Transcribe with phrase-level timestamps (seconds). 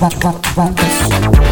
[0.00, 1.49] Bye.